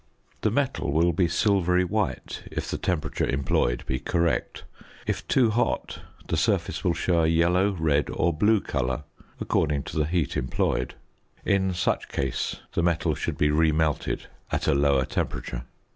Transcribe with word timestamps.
The 0.41 0.49
metal 0.49 0.91
will 0.91 1.13
be 1.13 1.27
silvery 1.27 1.83
white 1.85 2.41
if 2.51 2.71
the 2.71 2.79
temperature 2.79 3.27
employed 3.27 3.85
be 3.85 3.99
correct; 3.99 4.63
if 5.05 5.27
too 5.27 5.51
hot, 5.51 5.99
the 6.27 6.37
surface 6.37 6.83
will 6.83 6.95
show 6.95 7.21
a 7.21 7.27
yellow, 7.27 7.73
red, 7.73 8.09
or 8.11 8.33
blue 8.33 8.61
colour 8.61 9.03
(according 9.39 9.83
to 9.83 9.97
the 9.97 10.05
heat 10.07 10.35
employed); 10.35 10.95
in 11.45 11.75
such 11.75 12.07
case 12.09 12.55
the 12.73 12.81
metal 12.81 13.13
should 13.13 13.37
be 13.37 13.51
remelted 13.51 14.25
at 14.51 14.65
a 14.67 14.73
lower 14.73 15.05
temperature. 15.05 15.65